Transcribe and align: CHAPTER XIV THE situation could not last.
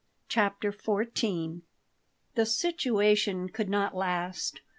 CHAPTER 0.27 0.71
XIV 0.71 1.61
THE 2.33 2.45
situation 2.47 3.49
could 3.49 3.69
not 3.69 3.95
last. 3.95 4.61